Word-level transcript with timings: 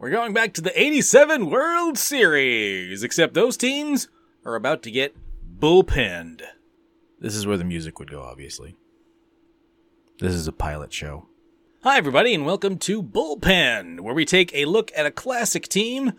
We're 0.00 0.08
going 0.08 0.32
back 0.32 0.54
to 0.54 0.62
the 0.62 0.80
87 0.80 1.50
World 1.50 1.98
Series, 1.98 3.02
except 3.02 3.34
those 3.34 3.58
teams 3.58 4.08
are 4.46 4.54
about 4.54 4.82
to 4.84 4.90
get 4.90 5.14
bullpenned. 5.58 6.40
This 7.18 7.36
is 7.36 7.46
where 7.46 7.58
the 7.58 7.64
music 7.64 7.98
would 7.98 8.10
go, 8.10 8.22
obviously. 8.22 8.76
This 10.18 10.32
is 10.32 10.48
a 10.48 10.52
pilot 10.52 10.90
show. 10.90 11.26
Hi, 11.82 11.98
everybody, 11.98 12.32
and 12.32 12.46
welcome 12.46 12.78
to 12.78 13.02
Bullpen, 13.02 14.00
where 14.00 14.14
we 14.14 14.24
take 14.24 14.54
a 14.54 14.64
look 14.64 14.90
at 14.96 15.04
a 15.04 15.10
classic 15.10 15.68
team. 15.68 16.14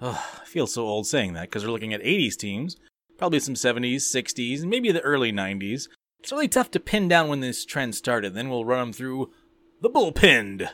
Oh, 0.00 0.26
I 0.40 0.46
feel 0.46 0.66
so 0.66 0.86
old 0.86 1.06
saying 1.06 1.34
that 1.34 1.50
because 1.50 1.66
we're 1.66 1.72
looking 1.72 1.92
at 1.92 2.00
80s 2.02 2.34
teams, 2.34 2.78
probably 3.18 3.40
some 3.40 3.56
70s, 3.56 3.96
60s, 3.96 4.62
and 4.62 4.70
maybe 4.70 4.90
the 4.90 5.02
early 5.02 5.32
90s. 5.32 5.88
It's 6.20 6.32
really 6.32 6.48
tough 6.48 6.70
to 6.70 6.80
pin 6.80 7.08
down 7.08 7.28
when 7.28 7.40
this 7.40 7.66
trend 7.66 7.94
started. 7.94 8.32
Then 8.32 8.48
we'll 8.48 8.64
run 8.64 8.78
them 8.78 8.92
through 8.94 9.30
the 9.82 9.90
bullpenned 9.90 10.70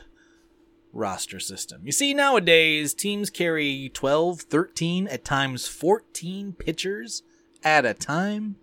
roster 0.95 1.39
system. 1.39 1.81
You 1.83 1.91
see, 1.91 2.13
nowadays, 2.13 2.93
teams 2.93 3.29
carry 3.29 3.91
12, 3.93 4.41
13, 4.41 5.07
at 5.07 5.25
times 5.25 5.67
14 5.67 6.53
pitchers 6.53 7.21
at 7.63 7.85
a 7.85 7.93
time. 7.93 8.55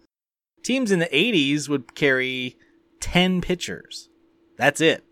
Teams 0.64 0.90
in 0.90 0.98
the 0.98 1.06
80s 1.06 1.68
would 1.68 1.94
carry 1.94 2.56
10 3.00 3.40
pitchers. 3.40 4.08
That's 4.56 4.80
it. 4.80 5.04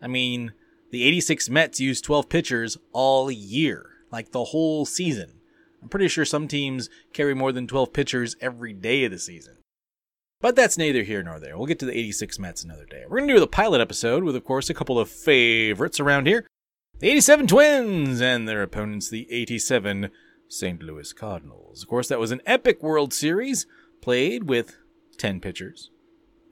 I 0.00 0.06
mean, 0.06 0.52
the 0.90 1.04
86 1.04 1.50
Mets 1.50 1.80
used 1.80 2.04
12 2.04 2.28
pitchers 2.28 2.78
all 2.92 3.30
year, 3.30 3.86
like 4.10 4.32
the 4.32 4.44
whole 4.44 4.86
season. 4.86 5.32
I'm 5.82 5.88
pretty 5.88 6.08
sure 6.08 6.24
some 6.24 6.46
teams 6.46 6.88
carry 7.12 7.34
more 7.34 7.52
than 7.52 7.66
12 7.66 7.92
pitchers 7.92 8.36
every 8.40 8.72
day 8.72 9.04
of 9.04 9.10
the 9.10 9.18
season. 9.18 9.56
But 10.40 10.56
that's 10.56 10.78
neither 10.78 11.02
here 11.02 11.22
nor 11.22 11.38
there. 11.38 11.56
We'll 11.56 11.66
get 11.66 11.78
to 11.80 11.86
the 11.86 11.98
86 11.98 12.38
Mets 12.38 12.64
another 12.64 12.86
day. 12.86 13.04
We're 13.08 13.18
going 13.18 13.28
to 13.28 13.34
do 13.34 13.40
the 13.40 13.46
pilot 13.46 13.80
episode 13.80 14.24
with, 14.24 14.36
of 14.36 14.44
course, 14.44 14.70
a 14.70 14.74
couple 14.74 14.98
of 14.98 15.10
favorites 15.10 16.00
around 16.00 16.26
here 16.26 16.46
the 17.00 17.08
87 17.08 17.46
Twins 17.46 18.20
and 18.20 18.46
their 18.46 18.62
opponents, 18.62 19.08
the 19.08 19.26
87 19.32 20.10
St. 20.48 20.82
Louis 20.82 21.12
Cardinals. 21.14 21.82
Of 21.82 21.88
course, 21.88 22.08
that 22.08 22.18
was 22.18 22.30
an 22.30 22.42
epic 22.44 22.82
World 22.82 23.14
Series 23.14 23.66
played 24.02 24.44
with 24.44 24.76
10 25.16 25.40
pitchers 25.40 25.90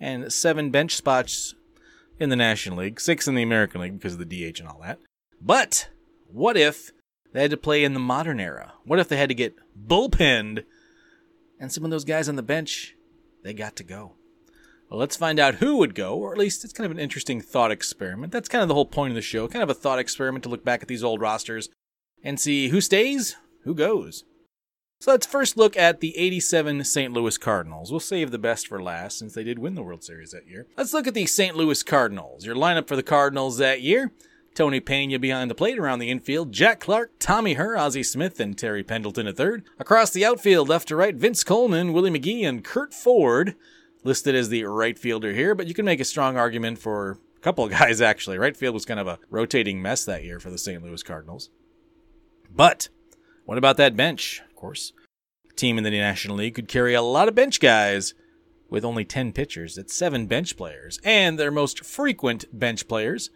and 0.00 0.32
seven 0.32 0.70
bench 0.70 0.96
spots 0.96 1.54
in 2.18 2.30
the 2.30 2.36
National 2.36 2.78
League, 2.78 3.00
six 3.00 3.28
in 3.28 3.34
the 3.34 3.42
American 3.42 3.80
League 3.80 3.98
because 3.98 4.14
of 4.14 4.18
the 4.18 4.24
DH 4.52 4.58
and 4.58 4.68
all 4.68 4.80
that. 4.82 4.98
But 5.40 5.90
what 6.26 6.56
if 6.56 6.92
they 7.32 7.42
had 7.42 7.50
to 7.50 7.56
play 7.56 7.84
in 7.84 7.92
the 7.92 8.00
modern 8.00 8.40
era? 8.40 8.72
What 8.84 8.98
if 8.98 9.08
they 9.08 9.18
had 9.18 9.28
to 9.28 9.34
get 9.34 9.54
bullpenned 9.78 10.64
and 11.60 11.70
some 11.70 11.84
of 11.84 11.90
those 11.90 12.04
guys 12.04 12.28
on 12.28 12.36
the 12.36 12.42
bench, 12.42 12.94
they 13.42 13.54
got 13.54 13.76
to 13.76 13.84
go? 13.84 14.14
Well, 14.90 14.98
let's 14.98 15.16
find 15.16 15.38
out 15.38 15.56
who 15.56 15.76
would 15.76 15.94
go, 15.94 16.16
or 16.16 16.32
at 16.32 16.38
least 16.38 16.64
it's 16.64 16.72
kind 16.72 16.86
of 16.86 16.92
an 16.92 16.98
interesting 16.98 17.40
thought 17.40 17.70
experiment. 17.70 18.32
That's 18.32 18.48
kind 18.48 18.62
of 18.62 18.68
the 18.68 18.74
whole 18.74 18.86
point 18.86 19.10
of 19.10 19.16
the 19.16 19.22
show, 19.22 19.46
kind 19.48 19.62
of 19.62 19.68
a 19.68 19.74
thought 19.74 19.98
experiment 19.98 20.44
to 20.44 20.48
look 20.48 20.64
back 20.64 20.82
at 20.82 20.88
these 20.88 21.04
old 21.04 21.20
rosters 21.20 21.68
and 22.22 22.40
see 22.40 22.68
who 22.68 22.80
stays, 22.80 23.36
who 23.64 23.74
goes. 23.74 24.24
So 25.00 25.12
let's 25.12 25.26
first 25.26 25.56
look 25.56 25.76
at 25.76 26.00
the 26.00 26.16
87 26.18 26.82
St. 26.84 27.12
Louis 27.12 27.38
Cardinals. 27.38 27.90
We'll 27.90 28.00
save 28.00 28.30
the 28.30 28.38
best 28.38 28.66
for 28.66 28.82
last 28.82 29.18
since 29.18 29.34
they 29.34 29.44
did 29.44 29.58
win 29.58 29.76
the 29.76 29.82
World 29.82 30.02
Series 30.02 30.32
that 30.32 30.48
year. 30.48 30.66
Let's 30.76 30.92
look 30.92 31.06
at 31.06 31.14
the 31.14 31.26
St. 31.26 31.54
Louis 31.54 31.82
Cardinals. 31.84 32.44
Your 32.44 32.56
lineup 32.56 32.88
for 32.88 32.96
the 32.96 33.02
Cardinals 33.04 33.58
that 33.58 33.80
year 33.80 34.12
Tony 34.58 34.80
Pena 34.80 35.20
behind 35.20 35.48
the 35.48 35.54
plate 35.54 35.78
around 35.78 36.00
the 36.00 36.10
infield, 36.10 36.50
Jack 36.50 36.80
Clark, 36.80 37.12
Tommy 37.20 37.54
Herr, 37.54 37.76
Ozzie 37.76 38.02
Smith, 38.02 38.40
and 38.40 38.58
Terry 38.58 38.82
Pendleton 38.82 39.28
at 39.28 39.36
third. 39.36 39.62
Across 39.78 40.10
the 40.10 40.24
outfield, 40.24 40.68
left 40.68 40.88
to 40.88 40.96
right, 40.96 41.14
Vince 41.14 41.44
Coleman, 41.44 41.92
Willie 41.92 42.10
McGee, 42.10 42.42
and 42.42 42.64
Curt 42.64 42.92
Ford, 42.92 43.54
listed 44.02 44.34
as 44.34 44.48
the 44.48 44.64
right 44.64 44.98
fielder 44.98 45.32
here, 45.32 45.54
but 45.54 45.68
you 45.68 45.74
can 45.74 45.84
make 45.84 46.00
a 46.00 46.04
strong 46.04 46.36
argument 46.36 46.78
for 46.80 47.20
a 47.36 47.40
couple 47.40 47.62
of 47.64 47.70
guys 47.78 48.00
actually. 48.00 48.36
Right 48.36 48.56
field 48.56 48.74
was 48.74 48.84
kind 48.84 48.98
of 48.98 49.06
a 49.06 49.20
rotating 49.30 49.80
mess 49.80 50.04
that 50.06 50.24
year 50.24 50.40
for 50.40 50.50
the 50.50 50.58
St. 50.58 50.82
Louis 50.82 51.04
Cardinals. 51.04 51.50
But 52.50 52.88
what 53.44 53.58
about 53.58 53.76
that 53.76 53.94
bench? 53.94 54.42
Of 54.44 54.56
course, 54.56 54.92
team 55.54 55.78
in 55.78 55.84
the 55.84 55.90
National 55.90 56.34
League 56.34 56.56
could 56.56 56.66
carry 56.66 56.94
a 56.94 57.02
lot 57.02 57.28
of 57.28 57.36
bench 57.36 57.60
guys 57.60 58.12
with 58.68 58.84
only 58.84 59.04
10 59.04 59.32
pitchers. 59.32 59.78
It's 59.78 59.94
seven 59.94 60.26
bench 60.26 60.56
players, 60.56 60.98
and 61.04 61.38
their 61.38 61.52
most 61.52 61.84
frequent 61.84 62.46
bench 62.52 62.88
players. 62.88 63.30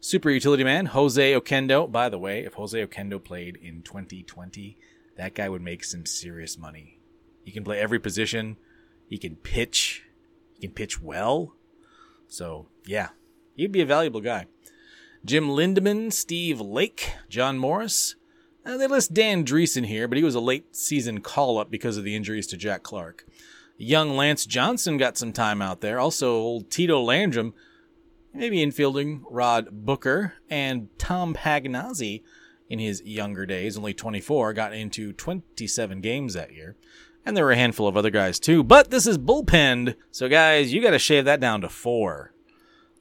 Super 0.00 0.30
utility 0.30 0.64
man 0.64 0.86
Jose 0.86 1.32
Oquendo. 1.32 1.90
By 1.90 2.08
the 2.08 2.18
way, 2.18 2.44
if 2.44 2.54
Jose 2.54 2.86
Oquendo 2.86 3.22
played 3.22 3.56
in 3.56 3.82
2020, 3.82 4.78
that 5.16 5.34
guy 5.34 5.48
would 5.48 5.62
make 5.62 5.84
some 5.84 6.06
serious 6.06 6.58
money. 6.58 6.98
He 7.44 7.52
can 7.52 7.64
play 7.64 7.78
every 7.78 7.98
position. 7.98 8.56
He 9.08 9.18
can 9.18 9.36
pitch. 9.36 10.04
He 10.54 10.66
can 10.66 10.74
pitch 10.74 11.00
well. 11.00 11.54
So, 12.28 12.66
yeah, 12.86 13.10
he'd 13.54 13.72
be 13.72 13.80
a 13.80 13.86
valuable 13.86 14.20
guy. 14.20 14.46
Jim 15.24 15.48
Lindeman, 15.48 16.12
Steve 16.12 16.60
Lake, 16.60 17.12
John 17.28 17.58
Morris, 17.58 18.16
uh, 18.64 18.76
they 18.76 18.88
list 18.88 19.14
Dan 19.14 19.44
Driessen 19.44 19.86
here, 19.86 20.08
but 20.08 20.18
he 20.18 20.24
was 20.24 20.34
a 20.34 20.40
late 20.40 20.74
season 20.74 21.20
call 21.20 21.58
up 21.58 21.70
because 21.70 21.96
of 21.96 22.04
the 22.04 22.16
injuries 22.16 22.48
to 22.48 22.56
Jack 22.56 22.82
Clark. 22.82 23.24
Young 23.78 24.16
Lance 24.16 24.44
Johnson 24.44 24.96
got 24.96 25.16
some 25.16 25.32
time 25.32 25.62
out 25.62 25.80
there. 25.80 26.00
Also, 26.00 26.34
old 26.34 26.70
Tito 26.70 27.00
Landrum, 27.00 27.54
maybe 28.36 28.64
infielding 28.64 29.22
Rod 29.30 29.68
Booker, 29.70 30.34
and 30.48 30.88
Tom 30.98 31.34
Pagnozzi 31.34 32.22
in 32.68 32.78
his 32.78 33.02
younger 33.04 33.46
days, 33.46 33.76
only 33.76 33.94
24, 33.94 34.52
got 34.52 34.72
into 34.72 35.12
27 35.12 36.00
games 36.00 36.34
that 36.34 36.52
year. 36.52 36.76
And 37.24 37.36
there 37.36 37.44
were 37.44 37.52
a 37.52 37.56
handful 37.56 37.88
of 37.88 37.96
other 37.96 38.10
guys 38.10 38.38
too, 38.38 38.62
but 38.62 38.90
this 38.90 39.06
is 39.06 39.18
bullpenned, 39.18 39.96
so 40.10 40.28
guys, 40.28 40.72
you 40.72 40.82
gotta 40.82 40.98
shave 40.98 41.24
that 41.24 41.40
down 41.40 41.60
to 41.62 41.68
four. 41.68 42.32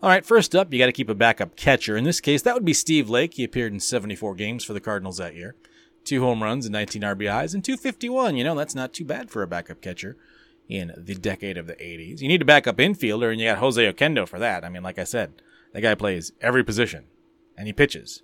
All 0.02 0.10
right, 0.10 0.26
first 0.26 0.56
up, 0.56 0.72
you 0.72 0.78
got 0.78 0.86
to 0.86 0.92
keep 0.92 1.10
a 1.10 1.16
backup 1.16 1.56
catcher. 1.56 1.98
In 1.98 2.04
this 2.04 2.22
case, 2.22 2.42
that 2.44 2.54
would 2.54 2.66
be 2.66 2.74
Steve 2.74 3.10
Lake. 3.10 3.36
He 3.36 3.44
appeared 3.44 3.74
in 3.74 3.80
74 3.80 4.36
games 4.36 4.64
for 4.64 4.74
the 4.74 4.82
Cardinals 4.82 5.18
that 5.18 5.36
year. 5.36 5.56
Two 6.04 6.22
home 6.22 6.44
runs 6.44 6.66
and 6.66 6.74
19 6.74 7.02
RBIs 7.02 7.56
and 7.56 7.64
251. 7.64 8.36
You 8.36 8.44
know, 8.44 8.54
that's 8.54 8.76
not 8.76 8.94
too 8.94 9.06
bad 9.06 9.32
for 9.32 9.42
a 9.42 9.48
backup 9.48 9.82
catcher 9.82 10.18
in 10.68 10.94
the 10.98 11.16
decade 11.16 11.58
of 11.58 11.68
the 11.68 11.76
80s. 11.76 12.22
You 12.22 12.28
need 12.28 12.42
a 12.42 12.46
backup 12.46 12.78
infielder, 12.78 13.32
and 13.32 13.40
you 13.40 13.48
got 13.48 13.60
Jose 13.60 13.94
Oquendo 13.94 14.28
for 14.28 14.40
that. 14.40 14.64
I 14.64 14.70
mean, 14.70 14.84
like 14.84 15.00
I 15.00 15.04
said, 15.04 15.42
that 15.74 15.82
guy 15.82 15.96
plays 15.96 16.32
every 16.42 16.64
position, 16.64 17.06
and 17.58 17.68
he 17.68 17.74
pitches. 17.74 18.24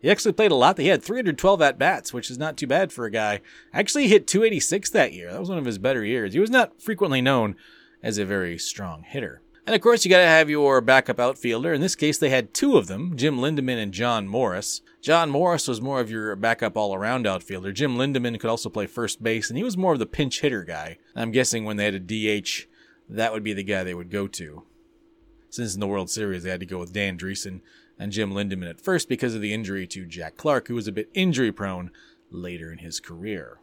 He 0.00 0.10
actually 0.10 0.32
played 0.32 0.52
a 0.52 0.56
lot. 0.56 0.78
He 0.78 0.88
had 0.88 1.02
312 1.02 1.60
at 1.62 1.78
bats, 1.78 2.12
which 2.12 2.30
is 2.30 2.38
not 2.38 2.56
too 2.56 2.66
bad 2.66 2.92
for 2.92 3.04
a 3.04 3.10
guy. 3.10 3.40
Actually, 3.72 4.04
he 4.04 4.10
hit 4.10 4.26
286 4.28 4.90
that 4.90 5.12
year. 5.12 5.32
That 5.32 5.40
was 5.40 5.48
one 5.48 5.58
of 5.58 5.64
his 5.64 5.78
better 5.78 6.04
years. 6.04 6.34
He 6.34 6.40
was 6.40 6.50
not 6.50 6.80
frequently 6.80 7.20
known 7.20 7.56
as 8.02 8.18
a 8.18 8.24
very 8.24 8.58
strong 8.58 9.02
hitter. 9.02 9.42
And 9.68 9.74
of 9.74 9.82
course, 9.82 10.02
you 10.02 10.08
got 10.08 10.20
to 10.20 10.26
have 10.26 10.48
your 10.48 10.80
backup 10.80 11.20
outfielder. 11.20 11.74
In 11.74 11.82
this 11.82 11.94
case, 11.94 12.16
they 12.16 12.30
had 12.30 12.54
two 12.54 12.78
of 12.78 12.86
them 12.86 13.14
Jim 13.18 13.36
Lindeman 13.36 13.76
and 13.76 13.92
John 13.92 14.26
Morris. 14.26 14.80
John 15.02 15.28
Morris 15.28 15.68
was 15.68 15.78
more 15.78 16.00
of 16.00 16.10
your 16.10 16.34
backup 16.36 16.74
all 16.74 16.94
around 16.94 17.26
outfielder. 17.26 17.70
Jim 17.72 17.98
Lindeman 17.98 18.40
could 18.40 18.48
also 18.48 18.70
play 18.70 18.86
first 18.86 19.22
base, 19.22 19.50
and 19.50 19.58
he 19.58 19.62
was 19.62 19.76
more 19.76 19.92
of 19.92 19.98
the 19.98 20.06
pinch 20.06 20.40
hitter 20.40 20.64
guy. 20.64 20.96
I'm 21.14 21.32
guessing 21.32 21.66
when 21.66 21.76
they 21.76 21.84
had 21.84 21.92
a 21.92 22.00
DH, 22.00 22.66
that 23.10 23.30
would 23.34 23.42
be 23.42 23.52
the 23.52 23.62
guy 23.62 23.84
they 23.84 23.92
would 23.92 24.10
go 24.10 24.26
to. 24.26 24.62
Since 25.50 25.74
in 25.74 25.80
the 25.80 25.86
World 25.86 26.08
Series, 26.08 26.44
they 26.44 26.50
had 26.50 26.60
to 26.60 26.66
go 26.66 26.78
with 26.78 26.94
Dan 26.94 27.18
Driessen 27.18 27.60
and 27.98 28.10
Jim 28.10 28.32
Lindeman 28.32 28.70
at 28.70 28.80
first 28.80 29.06
because 29.06 29.34
of 29.34 29.42
the 29.42 29.52
injury 29.52 29.86
to 29.88 30.06
Jack 30.06 30.38
Clark, 30.38 30.68
who 30.68 30.76
was 30.76 30.88
a 30.88 30.92
bit 30.92 31.10
injury 31.12 31.52
prone 31.52 31.90
later 32.30 32.72
in 32.72 32.78
his 32.78 33.00
career. 33.00 33.58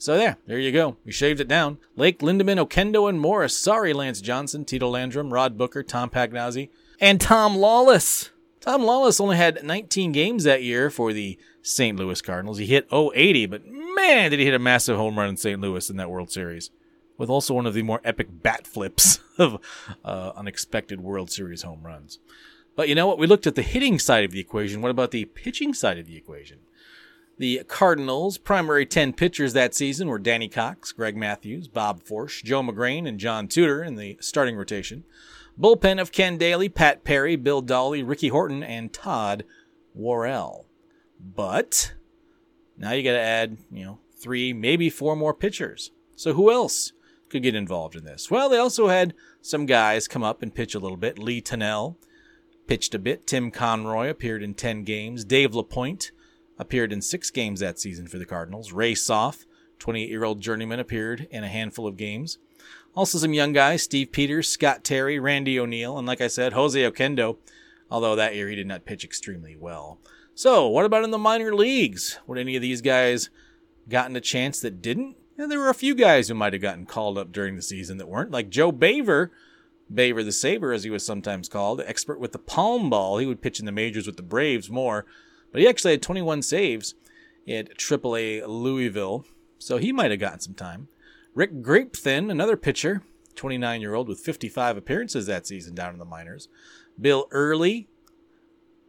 So 0.00 0.16
there, 0.16 0.38
there 0.46 0.58
you 0.58 0.72
go. 0.72 0.96
We 1.04 1.12
shaved 1.12 1.40
it 1.40 1.46
down. 1.46 1.76
Lake, 1.94 2.20
Lindeman, 2.20 2.58
Oquendo, 2.58 3.06
and 3.06 3.20
Morris. 3.20 3.54
Sorry, 3.54 3.92
Lance 3.92 4.22
Johnson, 4.22 4.64
Tito 4.64 4.88
Landrum, 4.88 5.30
Rod 5.30 5.58
Booker, 5.58 5.82
Tom 5.82 6.08
Pagnozzi, 6.08 6.70
and 7.02 7.20
Tom 7.20 7.54
Lawless. 7.54 8.30
Tom 8.60 8.82
Lawless 8.82 9.20
only 9.20 9.36
had 9.36 9.62
19 9.62 10.12
games 10.12 10.44
that 10.44 10.62
year 10.62 10.88
for 10.88 11.12
the 11.12 11.38
St. 11.60 11.98
Louis 11.98 12.22
Cardinals. 12.22 12.56
He 12.56 12.64
hit 12.64 12.88
080, 12.90 13.44
but 13.44 13.66
man, 13.66 14.30
did 14.30 14.38
he 14.40 14.46
hit 14.46 14.54
a 14.54 14.58
massive 14.58 14.96
home 14.96 15.18
run 15.18 15.28
in 15.28 15.36
St. 15.36 15.60
Louis 15.60 15.90
in 15.90 15.98
that 15.98 16.10
World 16.10 16.30
Series. 16.30 16.70
With 17.18 17.28
also 17.28 17.52
one 17.52 17.66
of 17.66 17.74
the 17.74 17.82
more 17.82 18.00
epic 18.02 18.28
bat 18.42 18.66
flips 18.66 19.20
of 19.38 19.60
uh, 20.02 20.32
unexpected 20.34 21.02
World 21.02 21.30
Series 21.30 21.60
home 21.60 21.82
runs. 21.82 22.18
But 22.74 22.88
you 22.88 22.94
know 22.94 23.06
what? 23.06 23.18
We 23.18 23.26
looked 23.26 23.46
at 23.46 23.54
the 23.54 23.60
hitting 23.60 23.98
side 23.98 24.24
of 24.24 24.30
the 24.30 24.40
equation. 24.40 24.80
What 24.80 24.90
about 24.90 25.10
the 25.10 25.26
pitching 25.26 25.74
side 25.74 25.98
of 25.98 26.06
the 26.06 26.16
equation? 26.16 26.60
The 27.40 27.64
Cardinals' 27.66 28.36
primary 28.36 28.84
10 28.84 29.14
pitchers 29.14 29.54
that 29.54 29.74
season 29.74 30.08
were 30.08 30.18
Danny 30.18 30.46
Cox, 30.46 30.92
Greg 30.92 31.16
Mathews, 31.16 31.68
Bob 31.68 32.02
Forsch, 32.02 32.44
Joe 32.44 32.60
Magrane, 32.60 33.08
and 33.08 33.18
John 33.18 33.48
Tudor 33.48 33.82
in 33.82 33.94
the 33.94 34.18
starting 34.20 34.56
rotation. 34.56 35.04
Bullpen 35.58 35.98
of 35.98 36.12
Ken 36.12 36.38
Dayley, 36.38 36.68
Pat 36.68 37.02
Perry, 37.02 37.36
Bill 37.36 37.62
Dawley, 37.62 38.02
Ricky 38.02 38.28
Horton, 38.28 38.62
and 38.62 38.92
Todd 38.92 39.44
Worrell. 39.94 40.66
But 41.18 41.94
now 42.76 42.92
you 42.92 43.02
got 43.02 43.12
to 43.12 43.20
add, 43.20 43.56
you 43.72 43.86
know, 43.86 44.00
three, 44.20 44.52
maybe 44.52 44.90
four 44.90 45.16
more 45.16 45.32
pitchers. 45.32 45.92
So 46.16 46.34
who 46.34 46.52
else 46.52 46.92
could 47.30 47.42
get 47.42 47.54
involved 47.54 47.96
in 47.96 48.04
this? 48.04 48.30
Well, 48.30 48.50
they 48.50 48.58
also 48.58 48.88
had 48.88 49.14
some 49.40 49.64
guys 49.64 50.08
come 50.08 50.22
up 50.22 50.42
and 50.42 50.54
pitch 50.54 50.74
a 50.74 50.78
little 50.78 50.98
bit. 50.98 51.18
Lee 51.18 51.40
Tunnell 51.40 51.96
pitched 52.66 52.94
a 52.94 52.98
bit. 52.98 53.26
Tim 53.26 53.50
Conroy 53.50 54.10
appeared 54.10 54.42
in 54.42 54.52
10 54.52 54.84
games. 54.84 55.24
Dave 55.24 55.52
LaPoint 55.52 56.10
appeared 56.60 56.92
in 56.92 57.00
six 57.00 57.30
games 57.30 57.58
that 57.58 57.80
season 57.80 58.06
for 58.06 58.18
the 58.18 58.26
Cardinals. 58.26 58.70
Ray 58.70 58.92
Soff, 58.92 59.46
28 59.78 60.08
year 60.08 60.24
old 60.24 60.40
journeyman, 60.40 60.78
appeared 60.78 61.26
in 61.30 61.42
a 61.42 61.48
handful 61.48 61.86
of 61.86 61.96
games. 61.96 62.38
Also, 62.94 63.18
some 63.18 63.32
young 63.32 63.52
guys 63.52 63.82
Steve 63.82 64.12
Peters, 64.12 64.46
Scott 64.46 64.84
Terry, 64.84 65.18
Randy 65.18 65.58
O'Neal, 65.58 65.96
and 65.96 66.06
like 66.06 66.20
I 66.20 66.28
said, 66.28 66.52
Jose 66.52 66.78
Oquendo, 66.78 67.38
although 67.90 68.14
that 68.14 68.34
year 68.34 68.48
he 68.48 68.54
did 68.54 68.66
not 68.66 68.84
pitch 68.84 69.04
extremely 69.04 69.56
well. 69.56 69.98
So, 70.34 70.68
what 70.68 70.84
about 70.84 71.02
in 71.02 71.10
the 71.10 71.18
minor 71.18 71.54
leagues? 71.54 72.18
Would 72.26 72.38
any 72.38 72.56
of 72.56 72.62
these 72.62 72.82
guys 72.82 73.30
gotten 73.88 74.14
a 74.14 74.20
chance 74.20 74.60
that 74.60 74.82
didn't? 74.82 75.16
Yeah, 75.38 75.46
there 75.46 75.58
were 75.58 75.70
a 75.70 75.74
few 75.74 75.94
guys 75.94 76.28
who 76.28 76.34
might 76.34 76.52
have 76.52 76.62
gotten 76.62 76.84
called 76.84 77.16
up 77.16 77.32
during 77.32 77.56
the 77.56 77.62
season 77.62 77.96
that 77.98 78.08
weren't, 78.08 78.30
like 78.30 78.50
Joe 78.50 78.70
Boever, 78.70 79.30
Boever 79.90 80.22
the 80.22 80.32
Saber, 80.32 80.72
as 80.72 80.84
he 80.84 80.90
was 80.90 81.06
sometimes 81.06 81.48
called, 81.48 81.80
expert 81.80 82.20
with 82.20 82.32
the 82.32 82.38
palm 82.38 82.90
ball. 82.90 83.16
He 83.16 83.26
would 83.26 83.40
pitch 83.40 83.60
in 83.60 83.66
the 83.66 83.72
majors 83.72 84.06
with 84.06 84.16
the 84.16 84.22
Braves 84.22 84.68
more, 84.68 85.06
but 85.52 85.60
he 85.60 85.68
actually 85.68 85.92
had 85.92 86.02
21 86.02 86.42
saves 86.42 86.94
at 87.48 87.76
AAA 87.76 88.46
Louisville, 88.46 89.24
so 89.58 89.78
he 89.78 89.92
might 89.92 90.10
have 90.10 90.20
gotten 90.20 90.40
some 90.40 90.54
time. 90.54 90.88
Rick 91.34 91.62
Grapenthin, 91.62 92.30
another 92.30 92.56
pitcher, 92.56 93.02
29 93.36 93.80
year 93.80 93.94
old 93.94 94.08
with 94.08 94.20
55 94.20 94.76
appearances 94.76 95.26
that 95.26 95.46
season 95.46 95.74
down 95.74 95.92
in 95.92 95.98
the 95.98 96.04
minors. 96.04 96.48
Bill 97.00 97.26
Earley, 97.30 97.88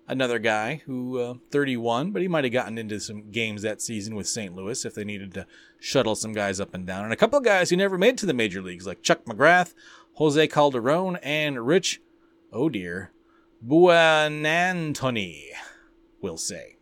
another 0.07 0.39
guy 0.39 0.81
who 0.85 1.19
uh, 1.19 1.33
31, 1.51 2.11
but 2.11 2.21
he 2.21 2.27
might 2.27 2.43
have 2.43 2.53
gotten 2.53 2.77
into 2.77 2.99
some 2.99 3.31
games 3.31 3.61
that 3.61 3.81
season 3.81 4.15
with 4.15 4.27
St. 4.27 4.53
Louis 4.55 4.83
if 4.83 4.93
they 4.93 5.05
needed 5.05 5.33
to 5.35 5.47
shuttle 5.79 6.15
some 6.15 6.33
guys 6.33 6.59
up 6.59 6.73
and 6.73 6.85
down. 6.85 7.05
And 7.05 7.13
a 7.13 7.17
couple 7.17 7.39
of 7.39 7.45
guys 7.45 7.69
who 7.69 7.77
never 7.77 7.97
made 7.97 8.17
to 8.17 8.25
the 8.25 8.33
major 8.33 8.61
leagues, 8.61 8.85
like 8.85 9.01
Chuck 9.01 9.23
McGrath, 9.25 9.73
Jose 10.15 10.47
Calderon, 10.47 11.17
and 11.23 11.65
Rich, 11.65 12.01
oh 12.51 12.67
dear, 12.67 13.11
Buonantony, 13.65 15.45
we'll 16.21 16.38
say. 16.38 16.77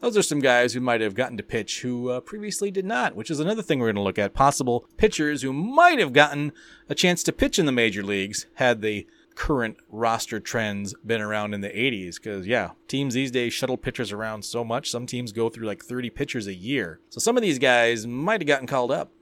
Those 0.00 0.16
are 0.16 0.22
some 0.22 0.38
guys 0.38 0.74
who 0.74 0.80
might 0.80 1.00
have 1.00 1.14
gotten 1.14 1.36
to 1.38 1.42
pitch 1.42 1.80
who 1.80 2.10
uh, 2.10 2.20
previously 2.20 2.70
did 2.70 2.84
not, 2.84 3.16
which 3.16 3.30
is 3.30 3.40
another 3.40 3.62
thing 3.62 3.80
we're 3.80 3.86
going 3.86 3.96
to 3.96 4.02
look 4.02 4.18
at. 4.18 4.32
Possible 4.32 4.86
pitchers 4.96 5.42
who 5.42 5.52
might 5.52 5.98
have 5.98 6.12
gotten 6.12 6.52
a 6.88 6.94
chance 6.94 7.24
to 7.24 7.32
pitch 7.32 7.58
in 7.58 7.66
the 7.66 7.72
major 7.72 8.04
leagues 8.04 8.46
had 8.54 8.80
the 8.80 9.08
current 9.34 9.76
roster 9.88 10.38
trends 10.38 10.94
been 11.04 11.20
around 11.20 11.52
in 11.52 11.62
the 11.62 11.68
80s. 11.68 12.16
Because, 12.16 12.46
yeah, 12.46 12.70
teams 12.86 13.14
these 13.14 13.32
days 13.32 13.52
shuttle 13.52 13.76
pitchers 13.76 14.12
around 14.12 14.44
so 14.44 14.62
much. 14.64 14.90
Some 14.90 15.06
teams 15.06 15.32
go 15.32 15.48
through 15.48 15.66
like 15.66 15.82
30 15.82 16.10
pitchers 16.10 16.46
a 16.46 16.54
year. 16.54 17.00
So 17.10 17.18
some 17.18 17.36
of 17.36 17.42
these 17.42 17.58
guys 17.58 18.06
might 18.06 18.40
have 18.40 18.48
gotten 18.48 18.68
called 18.68 18.92
up 18.92 19.12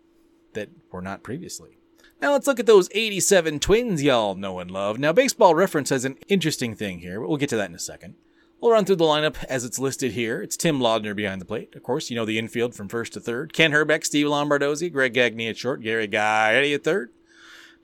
that 0.53 0.69
were 0.93 1.03
not 1.03 1.23
previously. 1.23 1.79
Now 2.21 2.33
let's 2.33 2.47
look 2.47 2.61
at 2.61 2.67
those 2.67 2.89
87 2.93 3.61
twins 3.61 4.03
y'all 4.03 4.35
know 4.35 4.59
and 4.59 4.71
love. 4.71 4.99
Now, 4.99 5.13
Baseball 5.13 5.55
Reference 5.55 5.91
has 5.91 6.05
an 6.05 6.17
interesting 6.29 6.75
thing 6.75 7.01
here, 7.01 7.21
but 7.21 7.29
we'll 7.29 7.39
get 7.39 7.51
to 7.51 7.57
that 7.57 7.69
in 7.69 7.75
a 7.75 7.79
second. 7.79 8.15
We'll 8.61 8.73
run 8.73 8.85
through 8.87 8.97
the 8.97 9.05
lineup 9.05 9.45
as 9.45 9.65
it's 9.65 9.79
listed 9.79 10.13
here. 10.13 10.43
It's 10.43 10.57
Tim 10.57 10.81
Laudner 10.81 11.15
behind 11.15 11.41
the 11.41 11.47
plate. 11.47 11.75
Of 11.75 11.83
course, 11.83 12.09
you 12.09 12.17
know 12.17 12.25
the 12.25 12.39
infield 12.39 12.75
from 12.75 12.89
first 12.89 13.13
to 13.13 13.21
third. 13.21 13.53
Ken 13.53 13.73
Hrbek, 13.73 14.05
Steve 14.05 14.27
Lombardozzi, 14.27 14.91
Greg 14.91 15.13
Gagne 15.13 15.49
at 15.49 15.59
short, 15.59 15.83
Gary 15.83 16.09
Gaetti 16.09 16.75
at 16.75 16.83
third. 16.83 17.11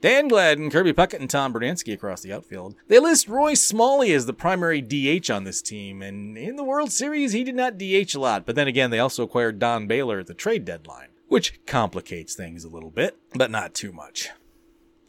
Dan 0.01 0.27
Gladden, 0.27 0.69
Kirby 0.69 0.91
Puckett, 0.91 1.21
and 1.21 1.29
Tom 1.29 1.53
Brunansky 1.53 1.93
across 1.93 2.21
the 2.21 2.33
outfield. 2.33 2.75
They 2.89 2.99
list 2.99 3.29
Roy 3.29 3.53
Smalley 3.53 4.11
as 4.11 4.25
the 4.25 4.33
primary 4.33 4.81
DH 4.81 5.31
on 5.31 5.45
this 5.45 5.61
team, 5.61 6.01
and 6.01 6.37
in 6.37 6.57
the 6.57 6.63
World 6.63 6.91
Series, 6.91 7.31
he 7.31 7.45
did 7.45 7.55
not 7.55 7.77
DH 7.77 8.13
a 8.13 8.19
lot. 8.19 8.45
But 8.45 8.55
then 8.55 8.67
again, 8.67 8.89
they 8.89 8.99
also 8.99 9.23
acquired 9.23 9.59
Don 9.59 9.87
Baylor 9.87 10.19
at 10.19 10.27
the 10.27 10.33
trade 10.33 10.65
deadline, 10.65 11.07
which 11.29 11.65
complicates 11.65 12.35
things 12.35 12.65
a 12.65 12.69
little 12.69 12.91
bit, 12.91 13.15
but 13.33 13.49
not 13.49 13.73
too 13.73 13.93
much. 13.93 14.31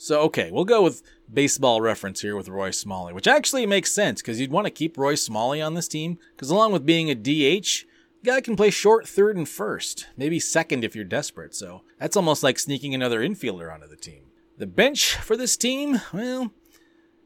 So, 0.05 0.21
okay, 0.25 0.51
we'll 0.51 0.67
go 0.67 0.83
with 0.83 1.03
baseball 1.33 1.81
reference 1.81 2.21
here 2.21 2.37
with 2.37 2.51
Roy 2.51 2.73
Smalley, 2.73 3.15
which 3.15 3.27
actually 3.27 3.65
makes 3.65 3.91
sense 3.91 4.21
because 4.21 4.39
you'd 4.39 4.51
want 4.51 4.67
to 4.67 4.71
keep 4.71 4.99
Roy 4.99 5.15
Smalley 5.15 5.63
on 5.63 5.73
this 5.73 5.89
team 5.89 6.19
because 6.37 6.51
along 6.51 6.73
with 6.73 6.85
being 6.85 7.09
a 7.09 7.15
DH, 7.15 7.87
guy 8.23 8.43
can 8.43 8.55
play 8.55 8.69
short, 8.69 9.09
third, 9.09 9.35
and 9.35 9.49
first, 9.49 10.09
maybe 10.15 10.39
second 10.39 10.85
if 10.85 10.95
you're 10.95 11.07
desperate. 11.07 11.55
So 11.55 11.85
that's 11.99 12.19
almost 12.19 12.43
like 12.43 12.59
sneaking 12.59 12.95
another 12.95 13.21
infielder 13.21 13.73
onto 13.73 13.89
the 13.89 13.97
team. 13.97 14.25
The 14.59 14.67
bench 14.67 15.15
for 15.15 15.39
this 15.39 15.57
team, 15.57 16.03
well, 16.13 16.53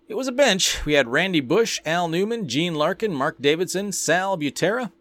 it 0.06 0.14
was 0.14 0.28
a 0.28 0.32
bench. 0.32 0.86
We 0.86 0.92
had 0.92 1.08
Randy 1.08 1.40
Bush, 1.40 1.80
Al 1.84 2.06
Newman, 2.06 2.46
Gene 2.46 2.76
Larkin, 2.76 3.12
Mark 3.12 3.42
Davidson, 3.42 3.90
Sal 3.90 4.38
Butera, 4.38 4.92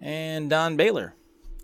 and 0.00 0.50
Don 0.50 0.76
Baylor 0.76 1.14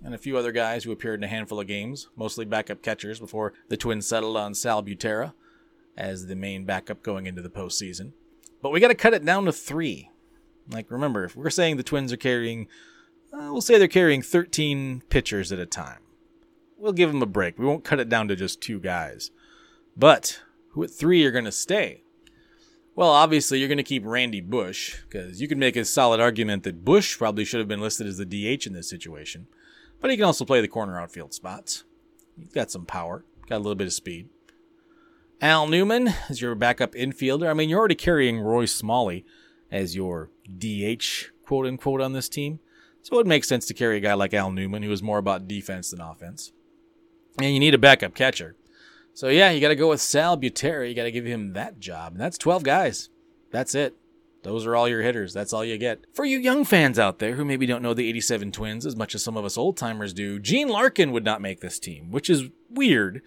and 0.06 0.14
a 0.14 0.18
few 0.18 0.38
other 0.38 0.52
guys 0.52 0.84
who 0.84 0.92
appeared 0.92 1.18
in 1.18 1.24
a 1.24 1.28
handful 1.28 1.58
of 1.58 1.66
games, 1.66 2.08
mostly 2.14 2.44
backup 2.44 2.80
catchers, 2.80 3.18
before 3.18 3.52
the 3.68 3.76
Twins 3.76 4.06
settled 4.06 4.36
on 4.36 4.54
Sal 4.54 4.80
Butera 4.80 5.32
as 5.96 6.26
the 6.26 6.36
main 6.36 6.64
backup 6.64 7.02
going 7.02 7.26
into 7.26 7.42
the 7.42 7.50
postseason. 7.50 8.12
But 8.62 8.70
we 8.70 8.78
got 8.78 8.88
to 8.88 8.94
cut 8.94 9.14
it 9.14 9.24
down 9.24 9.46
to 9.46 9.52
three. 9.52 10.10
Like, 10.70 10.92
remember, 10.92 11.24
if 11.24 11.34
we're 11.34 11.50
saying 11.50 11.76
the 11.76 11.82
Twins 11.82 12.12
are 12.12 12.16
carrying, 12.16 12.68
uh, 13.32 13.48
we'll 13.50 13.60
say 13.60 13.78
they're 13.78 13.88
carrying 13.88 14.22
13 14.22 15.02
pitchers 15.08 15.50
at 15.50 15.58
a 15.58 15.66
time. 15.66 16.02
We'll 16.78 16.92
give 16.92 17.10
them 17.10 17.22
a 17.22 17.26
break. 17.26 17.58
We 17.58 17.66
won't 17.66 17.84
cut 17.84 17.98
it 17.98 18.08
down 18.08 18.28
to 18.28 18.36
just 18.36 18.60
two 18.60 18.78
guys. 18.78 19.32
But 19.96 20.40
who 20.70 20.84
at 20.84 20.90
three 20.92 21.24
are 21.24 21.32
going 21.32 21.46
to 21.46 21.52
stay? 21.52 22.04
Well, 22.94 23.10
obviously, 23.10 23.58
you're 23.58 23.68
going 23.68 23.76
to 23.78 23.82
keep 23.82 24.06
Randy 24.06 24.40
Bush, 24.40 25.02
because 25.02 25.40
you 25.40 25.48
can 25.48 25.58
make 25.58 25.74
a 25.74 25.84
solid 25.84 26.20
argument 26.20 26.62
that 26.62 26.84
Bush 26.84 27.18
probably 27.18 27.44
should 27.44 27.58
have 27.58 27.68
been 27.68 27.80
listed 27.80 28.06
as 28.06 28.18
the 28.18 28.24
DH 28.24 28.68
in 28.68 28.72
this 28.72 28.88
situation 28.88 29.48
but 30.00 30.10
he 30.10 30.16
can 30.16 30.24
also 30.24 30.44
play 30.44 30.60
the 30.60 30.68
corner 30.68 31.00
outfield 31.00 31.34
spots. 31.34 31.84
He's 32.38 32.52
got 32.52 32.70
some 32.70 32.86
power, 32.86 33.24
got 33.48 33.56
a 33.56 33.58
little 33.58 33.74
bit 33.74 33.86
of 33.86 33.92
speed. 33.92 34.28
Al 35.40 35.66
Newman 35.66 36.14
is 36.30 36.40
your 36.40 36.54
backup 36.54 36.92
infielder. 36.92 37.48
I 37.50 37.54
mean, 37.54 37.68
you're 37.68 37.78
already 37.78 37.94
carrying 37.94 38.40
Roy 38.40 38.64
Smalley 38.64 39.24
as 39.70 39.94
your 39.94 40.30
DH, 40.46 41.30
quote 41.44 41.66
unquote, 41.66 42.00
on 42.00 42.12
this 42.12 42.28
team. 42.28 42.60
So 43.02 43.18
it 43.18 43.26
makes 43.26 43.46
sense 43.46 43.66
to 43.66 43.74
carry 43.74 43.98
a 43.98 44.00
guy 44.00 44.14
like 44.14 44.34
Al 44.34 44.50
Newman, 44.50 44.82
who 44.82 44.90
is 44.90 45.02
more 45.02 45.18
about 45.18 45.46
defense 45.46 45.90
than 45.90 46.00
offense. 46.00 46.52
And 47.38 47.52
you 47.52 47.60
need 47.60 47.74
a 47.74 47.78
backup 47.78 48.14
catcher. 48.14 48.56
So 49.12 49.28
yeah, 49.28 49.50
you 49.50 49.60
got 49.60 49.68
to 49.68 49.76
go 49.76 49.90
with 49.90 50.00
Sal 50.00 50.36
Butera. 50.36 50.88
You 50.88 50.94
got 50.94 51.04
to 51.04 51.12
give 51.12 51.24
him 51.24 51.52
that 51.52 51.78
job. 51.78 52.12
And 52.12 52.20
that's 52.20 52.38
12 52.38 52.62
guys. 52.64 53.10
That's 53.50 53.74
it. 53.74 53.94
Those 54.46 54.64
are 54.64 54.76
all 54.76 54.88
your 54.88 55.02
hitters. 55.02 55.34
That's 55.34 55.52
all 55.52 55.64
you 55.64 55.76
get. 55.76 56.04
For 56.14 56.24
you 56.24 56.38
young 56.38 56.64
fans 56.64 57.00
out 57.00 57.18
there 57.18 57.34
who 57.34 57.44
maybe 57.44 57.66
don't 57.66 57.82
know 57.82 57.94
the 57.94 58.08
87 58.08 58.52
Twins 58.52 58.86
as 58.86 58.94
much 58.94 59.16
as 59.16 59.24
some 59.24 59.36
of 59.36 59.44
us 59.44 59.58
old 59.58 59.76
timers 59.76 60.12
do, 60.12 60.38
Gene 60.38 60.68
Larkin 60.68 61.10
would 61.10 61.24
not 61.24 61.42
make 61.42 61.60
this 61.60 61.80
team, 61.80 62.12
which 62.12 62.30
is 62.30 62.44
weird. 62.70 63.22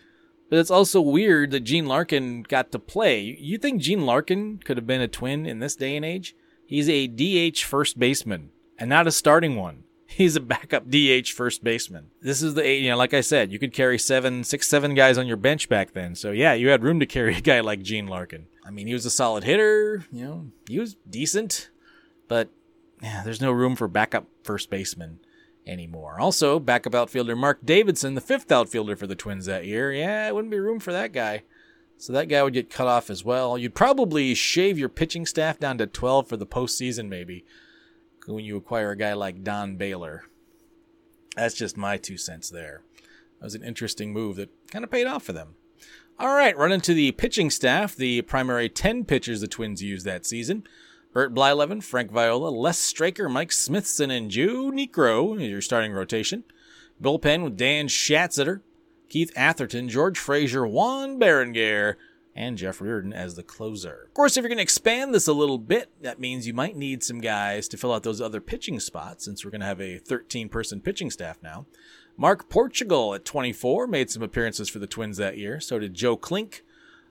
But 0.49 0.59
it's 0.59 0.71
also 0.71 1.01
weird 1.01 1.51
that 1.51 1.59
Gene 1.59 1.87
Larkin 1.87 2.43
got 2.43 2.71
to 2.71 2.79
play. 2.79 3.21
You 3.21 3.57
think 3.57 3.81
Gene 3.81 4.05
Larkin 4.05 4.59
could 4.63 4.77
have 4.77 4.87
been 4.87 5.01
a 5.01 5.09
twin 5.09 5.45
in 5.45 5.59
this 5.59 5.75
day 5.75 5.97
and 5.97 6.05
age? 6.05 6.37
He's 6.65 6.87
a 6.87 7.07
DH 7.07 7.63
first 7.63 7.99
baseman 7.99 8.51
and 8.77 8.89
not 8.89 9.05
a 9.05 9.11
starting 9.11 9.57
one. 9.57 9.83
He's 10.07 10.37
a 10.37 10.39
backup 10.39 10.89
DH 10.89 11.29
first 11.35 11.63
baseman. 11.63 12.11
This 12.21 12.41
is 12.41 12.53
the, 12.53 12.67
you 12.67 12.89
know, 12.89 12.97
like 12.97 13.13
I 13.13 13.21
said, 13.21 13.51
you 13.51 13.59
could 13.59 13.73
carry 13.73 13.99
seven, 13.99 14.43
six, 14.45 14.69
seven 14.69 14.95
guys 14.95 15.17
on 15.17 15.27
your 15.27 15.37
bench 15.37 15.67
back 15.67 15.91
then. 15.91 16.15
So 16.15 16.31
yeah, 16.31 16.53
you 16.53 16.69
had 16.69 16.81
room 16.81 16.99
to 17.01 17.05
carry 17.05 17.35
a 17.37 17.41
guy 17.41 17.59
like 17.59 17.81
Gene 17.83 18.07
Larkin. 18.07 18.47
I 18.69 18.71
mean, 18.71 18.85
he 18.85 18.93
was 18.93 19.05
a 19.07 19.09
solid 19.09 19.43
hitter. 19.43 20.05
You 20.11 20.25
know, 20.25 20.51
he 20.67 20.77
was 20.77 20.95
decent, 21.09 21.71
but 22.27 22.49
yeah, 23.01 23.23
there's 23.23 23.41
no 23.41 23.51
room 23.51 23.75
for 23.75 23.87
backup 23.87 24.27
first 24.43 24.69
baseman 24.69 25.19
anymore. 25.65 26.19
Also, 26.19 26.59
backup 26.59 26.93
outfielder 26.93 27.35
Mark 27.35 27.65
Davidson, 27.65 28.13
the 28.13 28.21
fifth 28.21 28.51
outfielder 28.51 28.95
for 28.95 29.07
the 29.07 29.15
Twins 29.15 29.47
that 29.47 29.65
year. 29.65 29.91
Yeah, 29.91 30.27
it 30.27 30.35
wouldn't 30.35 30.51
be 30.51 30.59
room 30.59 30.79
for 30.79 30.91
that 30.91 31.13
guy. 31.13 31.41
So 31.97 32.13
that 32.13 32.29
guy 32.29 32.43
would 32.43 32.53
get 32.53 32.69
cut 32.69 32.87
off 32.87 33.09
as 33.09 33.25
well. 33.25 33.57
You'd 33.57 33.73
probably 33.73 34.35
shave 34.35 34.77
your 34.77 34.87
pitching 34.87 35.25
staff 35.25 35.57
down 35.57 35.79
to 35.79 35.87
12 35.87 36.29
for 36.29 36.37
the 36.37 36.45
postseason, 36.45 37.09
maybe, 37.09 37.45
when 38.27 38.45
you 38.45 38.55
acquire 38.55 38.91
a 38.91 38.97
guy 38.97 39.13
like 39.13 39.43
Don 39.43 39.77
Baylor. 39.77 40.25
That's 41.35 41.55
just 41.55 41.75
my 41.75 41.97
two 41.97 42.17
cents 42.17 42.51
there. 42.51 42.83
That 43.39 43.45
was 43.45 43.55
an 43.55 43.63
interesting 43.63 44.13
move 44.13 44.35
that 44.35 44.51
kind 44.69 44.85
of 44.85 44.91
paid 44.91 45.07
off 45.07 45.23
for 45.23 45.33
them. 45.33 45.55
All 46.21 46.35
right, 46.35 46.57
run 46.57 46.73
into 46.73 46.93
the 46.93 47.13
pitching 47.13 47.49
staff, 47.49 47.95
the 47.95 48.23
primary 48.23 48.67
10 48.67 49.05
pitchers 49.05 49.39
the 49.39 49.47
Twins 49.47 49.81
used 49.81 50.05
that 50.05 50.25
season. 50.25 50.65
Bert 51.13 51.33
Blyleven, 51.33 51.81
Frank 51.81 52.11
Viola, 52.11 52.49
Les 52.49 52.77
Straker, 52.77 53.29
Mike 53.29 53.53
Smithson, 53.53 54.11
and 54.11 54.29
Joe 54.29 54.69
Niekro 54.69 55.39
your 55.49 55.61
starting 55.61 55.93
rotation. 55.93 56.43
Bullpen 57.01 57.41
with 57.45 57.55
Dan 57.55 57.87
Schatzeder, 57.87 58.59
Keith 59.07 59.31
Atherton, 59.33 59.87
George 59.87 60.19
Frazier, 60.19 60.67
Juan 60.67 61.17
Berenguer, 61.17 61.95
and 62.35 62.57
Jeff 62.57 62.81
Reardon 62.81 63.13
as 63.13 63.35
the 63.35 63.43
closer. 63.43 64.03
Of 64.07 64.13
course, 64.13 64.35
if 64.35 64.43
you're 64.43 64.49
going 64.49 64.57
to 64.57 64.63
expand 64.63 65.13
this 65.13 65.27
a 65.27 65.33
little 65.33 65.57
bit, 65.57 65.89
that 66.01 66.19
means 66.19 66.45
you 66.45 66.53
might 66.53 66.75
need 66.75 67.01
some 67.01 67.21
guys 67.21 67.69
to 67.69 67.77
fill 67.77 67.93
out 67.93 68.03
those 68.03 68.19
other 68.19 68.41
pitching 68.41 68.81
spots 68.81 69.23
since 69.23 69.45
we're 69.45 69.51
going 69.51 69.61
to 69.61 69.67
have 69.67 69.79
a 69.79 69.99
13 69.99 70.49
person 70.49 70.81
pitching 70.81 71.11
staff 71.11 71.37
now. 71.41 71.65
Mark 72.19 72.49
Portugal 72.49 73.13
at 73.13 73.23
24 73.23 73.87
made 73.87 74.11
some 74.11 74.21
appearances 74.21 74.67
for 74.67 74.79
the 74.79 74.87
Twins 74.87 75.15
that 75.15 75.37
year. 75.37 75.61
So 75.61 75.79
did 75.79 75.93
Joe 75.93 76.17
Klink, 76.17 76.65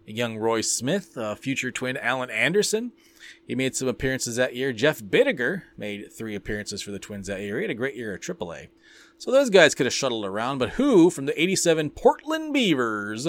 young 0.05 0.37
Roy 0.37 0.61
Smith, 0.61 1.17
future 1.39 1.71
twin 1.71 1.97
Allan 1.97 2.29
Anderson. 2.29 2.93
He 3.47 3.55
made 3.55 3.75
some 3.75 3.89
appearances 3.89 4.37
that 4.37 4.55
year. 4.55 4.71
Jeff 4.75 5.01
Bittiger 5.01 5.63
made 5.79 6.13
three 6.13 6.35
appearances 6.35 6.83
for 6.83 6.91
the 6.91 6.99
Twins 6.99 7.27
that 7.29 7.41
year. 7.41 7.57
He 7.57 7.63
had 7.63 7.71
a 7.71 7.75
great 7.75 7.97
year 7.97 8.13
at 8.15 8.21
AAA. 8.21 8.69
So 9.17 9.33
those 9.33 9.49
guys 9.49 9.75
could 9.75 9.87
have 9.87 9.95
shuttled 9.95 10.27
around, 10.27 10.59
but 10.59 10.73
who 10.73 11.09
from 11.09 11.25
the 11.25 11.41
87 11.41 11.89
Portland 11.89 12.53
Beavers 12.53 13.29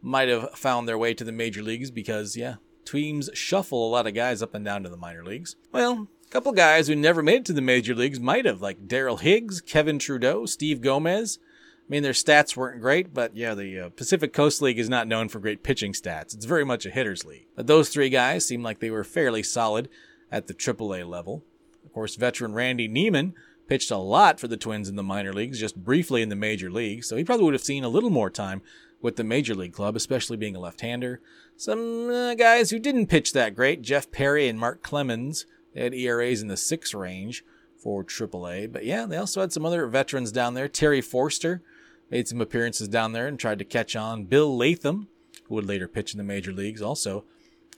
might 0.00 0.28
have 0.28 0.52
found 0.52 0.86
their 0.86 0.96
way 0.96 1.12
to 1.12 1.24
the 1.24 1.32
major 1.32 1.60
leagues 1.60 1.90
because, 1.90 2.36
yeah, 2.36 2.54
teams 2.84 3.30
shuffle 3.34 3.84
a 3.84 3.90
lot 3.90 4.06
of 4.06 4.14
guys 4.14 4.42
up 4.42 4.54
and 4.54 4.64
down 4.64 4.84
to 4.84 4.88
the 4.88 4.96
minor 4.96 5.24
leagues. 5.24 5.56
Well, 5.72 6.06
a 6.26 6.30
couple 6.30 6.52
guys 6.52 6.88
who 6.88 6.96
never 6.96 7.22
made 7.22 7.40
it 7.40 7.44
to 7.46 7.52
the 7.52 7.60
major 7.60 7.94
leagues 7.94 8.18
might 8.18 8.44
have, 8.44 8.60
like 8.60 8.88
Daryl 8.88 9.20
Higgs, 9.20 9.60
Kevin 9.60 9.98
Trudeau, 9.98 10.46
Steve 10.46 10.80
Gomez. 10.80 11.38
I 11.42 11.88
mean, 11.88 12.02
their 12.02 12.12
stats 12.12 12.56
weren't 12.56 12.80
great, 12.80 13.14
but 13.14 13.36
yeah, 13.36 13.54
the 13.54 13.80
uh, 13.80 13.88
Pacific 13.90 14.32
Coast 14.32 14.60
League 14.60 14.78
is 14.78 14.88
not 14.88 15.06
known 15.06 15.28
for 15.28 15.38
great 15.38 15.62
pitching 15.62 15.92
stats. 15.92 16.34
It's 16.34 16.44
very 16.44 16.64
much 16.64 16.84
a 16.84 16.90
hitter's 16.90 17.24
league. 17.24 17.46
But 17.54 17.68
those 17.68 17.90
three 17.90 18.08
guys 18.08 18.46
seemed 18.46 18.64
like 18.64 18.80
they 18.80 18.90
were 18.90 19.04
fairly 19.04 19.44
solid 19.44 19.88
at 20.32 20.48
the 20.48 20.54
AAA 20.54 21.08
level. 21.08 21.44
Of 21.84 21.92
course, 21.92 22.16
veteran 22.16 22.54
Randy 22.54 22.88
Niemann 22.88 23.34
pitched 23.68 23.92
a 23.92 23.96
lot 23.96 24.40
for 24.40 24.48
the 24.48 24.56
Twins 24.56 24.88
in 24.88 24.96
the 24.96 25.04
minor 25.04 25.32
leagues, 25.32 25.60
just 25.60 25.76
briefly 25.76 26.22
in 26.22 26.28
the 26.28 26.36
major 26.36 26.70
leagues, 26.70 27.08
so 27.08 27.16
he 27.16 27.24
probably 27.24 27.44
would 27.44 27.54
have 27.54 27.62
seen 27.62 27.84
a 27.84 27.88
little 27.88 28.10
more 28.10 28.30
time 28.30 28.62
with 29.00 29.14
the 29.14 29.24
major 29.24 29.54
league 29.54 29.72
club, 29.72 29.94
especially 29.94 30.36
being 30.36 30.56
a 30.56 30.60
left 30.60 30.80
hander. 30.80 31.20
Some 31.56 32.10
uh, 32.10 32.34
guys 32.34 32.70
who 32.70 32.80
didn't 32.80 33.06
pitch 33.06 33.32
that 33.32 33.54
great 33.54 33.82
Jeff 33.82 34.10
Perry 34.10 34.48
and 34.48 34.58
Mark 34.58 34.82
Clemens, 34.82 35.46
they 35.76 35.82
had 35.82 35.94
ERAs 35.94 36.40
in 36.40 36.48
the 36.48 36.56
six 36.56 36.94
range 36.94 37.44
for 37.76 38.02
AAA. 38.02 38.72
But 38.72 38.86
yeah, 38.86 39.04
they 39.04 39.18
also 39.18 39.42
had 39.42 39.52
some 39.52 39.66
other 39.66 39.86
veterans 39.86 40.32
down 40.32 40.54
there. 40.54 40.68
Terry 40.68 41.02
Forster 41.02 41.62
made 42.10 42.26
some 42.26 42.40
appearances 42.40 42.88
down 42.88 43.12
there 43.12 43.26
and 43.26 43.38
tried 43.38 43.58
to 43.58 43.64
catch 43.64 43.94
on. 43.94 44.24
Bill 44.24 44.56
Latham, 44.56 45.08
who 45.44 45.54
would 45.54 45.66
later 45.66 45.86
pitch 45.86 46.14
in 46.14 46.18
the 46.18 46.24
major 46.24 46.50
leagues, 46.50 46.80
also 46.80 47.24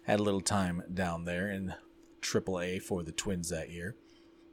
had 0.04 0.20
a 0.20 0.22
little 0.22 0.40
time 0.40 0.84
down 0.94 1.24
there 1.24 1.50
in 1.50 1.74
AAA 2.22 2.80
for 2.80 3.02
the 3.02 3.10
Twins 3.10 3.48
that 3.48 3.70
year. 3.70 3.96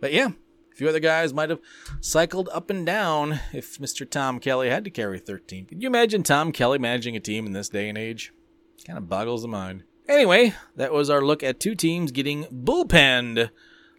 But 0.02 0.12
yeah, 0.12 0.30
a 0.30 0.76
few 0.76 0.90
other 0.90 1.00
guys 1.00 1.32
might 1.32 1.52
have 1.52 1.62
cycled 2.02 2.50
up 2.52 2.72
and 2.72 2.84
down 2.84 3.42
if 3.54 3.78
Mr. 3.78 4.10
Tom 4.10 4.40
Kelly 4.40 4.72
had 4.72 4.84
to 4.86 4.90
carry 4.90 5.20
13. 5.20 5.68
Can 5.68 5.82
you 5.82 5.88
imagine 5.88 6.24
Tom 6.24 6.52
Kelly 6.52 6.80
managing 6.80 7.16
a 7.16 7.20
team 7.20 7.46
in 7.46 7.54
this 7.54 7.70
day 7.70 7.90
and 7.90 7.98
age? 7.98 8.34
Kind 8.88 8.98
of 8.98 9.08
boggles 9.08 9.44
the 9.44 9.48
mind. 9.48 9.84
Anyway, 10.08 10.54
that 10.76 10.94
was 10.94 11.10
our 11.10 11.22
look 11.22 11.44
at 11.44 11.60
two 11.60 11.76
teams 11.76 12.12
getting 12.12 12.46
bullpenned. 12.46 13.50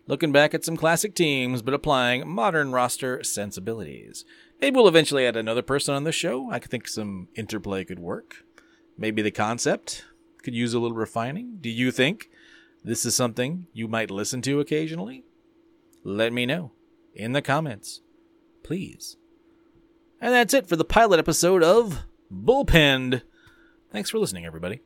Looking 0.09 0.31
back 0.31 0.55
at 0.55 0.65
some 0.65 0.77
classic 0.77 1.17
teams, 1.17 1.63
but 1.63 1.75
applying 1.75 2.29
modern 2.29 2.71
roster 2.71 3.25
sensibilities. 3.25 4.25
Maybe 4.61 4.77
we'll 4.77 4.87
eventually 4.87 5.27
add 5.27 5.37
another 5.37 5.63
person 5.63 5.95
on 5.95 6.05
the 6.05 6.13
show. 6.13 6.49
I 6.51 6.61
think 6.61 6.87
some 6.87 7.29
interplay 7.35 7.85
could 7.85 7.99
work. 7.99 8.45
Maybe 8.97 9.21
the 9.21 9.33
concept 9.33 10.05
could 10.45 10.55
use 10.55 10.75
a 10.75 10.79
little 10.79 10.97
refining. 10.97 11.59
Do 11.61 11.69
you 11.69 11.91
think 11.91 12.31
this 12.85 13.05
is 13.05 13.17
something 13.17 13.67
you 13.73 13.89
might 13.89 14.13
listen 14.13 14.43
to 14.43 14.61
occasionally? 14.61 15.25
let 16.07 16.33
me 16.33 16.47
know 16.47 16.71
in 17.15 17.33
the 17.33 17.43
comments, 17.43 18.01
please. 18.63 19.17
And 20.21 20.33
that's 20.33 20.55
it 20.55 20.69
for 20.69 20.77
the 20.77 20.85
pilot 20.85 21.19
episode 21.19 21.63
of 21.63 22.05
Bullpenned. 22.33 23.23
Thanks 23.91 24.11
for 24.11 24.19
listening, 24.19 24.47
everybody. 24.47 24.81